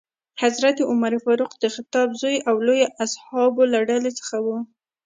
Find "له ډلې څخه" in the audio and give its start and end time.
3.73-4.35